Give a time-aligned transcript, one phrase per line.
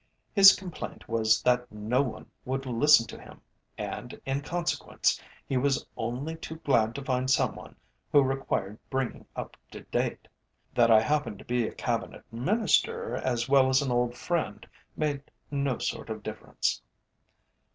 [0.33, 3.39] His complaint was that no one would listen to him,
[3.77, 7.75] and, in consequence, he was only too glad to find some one
[8.11, 10.27] who required bringing up to date.
[10.73, 14.67] That I happened to be a Cabinet Minister as well as an old friend
[14.97, 16.81] made no sort of difference.